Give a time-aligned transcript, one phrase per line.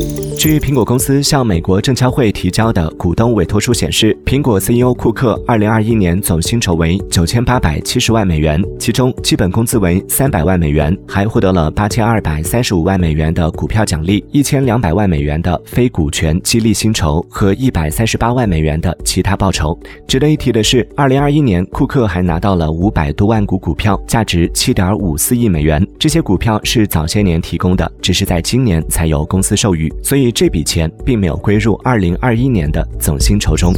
[0.00, 0.29] Thank you.
[0.40, 19.78] 据苹果公司向美国证交会提交的股东委托书显示，苹果 CEO 库克2021年总薪酬为9870万美元，其中基本工资为300万美元，还获得了8235万美元的股票奖励、1200万美元的非股权激励薪酬和138万美元的其他报酬。
[20.08, 25.86] 值得一提的是，2021年库克还拿到了500多万股股票，价值7.54亿美元。
[25.98, 30.29] 这些股票是早些年提供的，只是在今年才由公司授予，所以。
[30.30, 33.72] 这笔钱并没有归入2021年的总薪酬中。